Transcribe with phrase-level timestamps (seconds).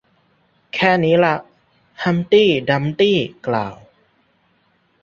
[0.73, 1.35] แค่นี้ล่ะ
[2.03, 3.17] ฮัมพ์ตี้ดัมพ์ตี้
[3.47, 3.75] กล่าว